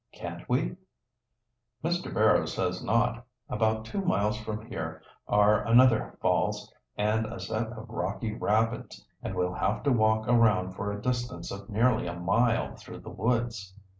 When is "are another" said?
5.27-6.17